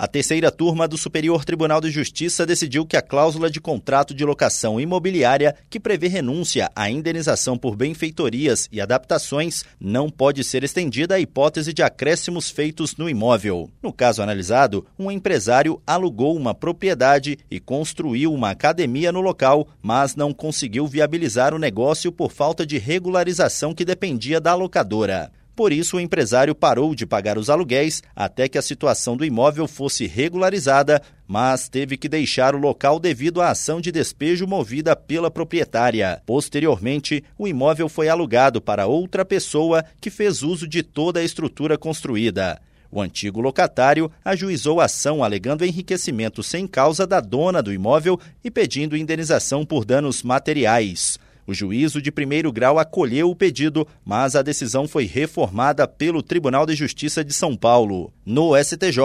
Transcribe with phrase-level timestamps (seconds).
[0.00, 4.24] A terceira turma do Superior Tribunal de Justiça decidiu que a cláusula de contrato de
[4.24, 11.16] locação imobiliária, que prevê renúncia à indenização por benfeitorias e adaptações, não pode ser estendida
[11.16, 13.68] à hipótese de acréscimos feitos no imóvel.
[13.82, 20.14] No caso analisado, um empresário alugou uma propriedade e construiu uma academia no local, mas
[20.14, 25.32] não conseguiu viabilizar o negócio por falta de regularização que dependia da locadora.
[25.58, 29.66] Por isso, o empresário parou de pagar os aluguéis até que a situação do imóvel
[29.66, 35.32] fosse regularizada, mas teve que deixar o local devido à ação de despejo movida pela
[35.32, 36.22] proprietária.
[36.24, 41.76] Posteriormente, o imóvel foi alugado para outra pessoa que fez uso de toda a estrutura
[41.76, 42.60] construída.
[42.88, 48.48] O antigo locatário ajuizou a ação alegando enriquecimento sem causa da dona do imóvel e
[48.48, 51.18] pedindo indenização por danos materiais.
[51.48, 56.66] O juízo de primeiro grau acolheu o pedido, mas a decisão foi reformada pelo Tribunal
[56.66, 58.12] de Justiça de São Paulo.
[58.22, 58.98] No STJ,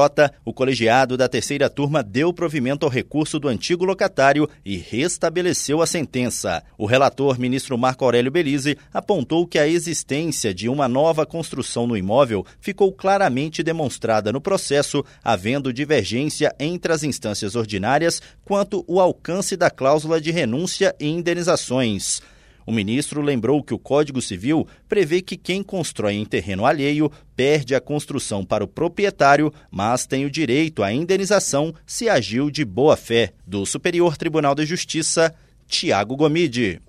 [0.43, 5.87] o colegiado da terceira turma deu provimento ao recurso do antigo locatário e restabeleceu a
[5.87, 6.61] sentença.
[6.77, 11.95] O relator, ministro Marco Aurélio Belize, apontou que a existência de uma nova construção no
[11.95, 19.55] imóvel ficou claramente demonstrada no processo, havendo divergência entre as instâncias ordinárias quanto o alcance
[19.55, 22.21] da cláusula de renúncia e indenizações.
[22.65, 27.73] O ministro lembrou que o Código Civil prevê que quem constrói em terreno alheio perde
[27.73, 32.95] a construção para o proprietário, mas tem o direito à indenização se agiu de boa
[32.95, 33.33] fé.
[33.45, 35.33] Do Superior Tribunal de Justiça,
[35.67, 36.81] Tiago Gomide.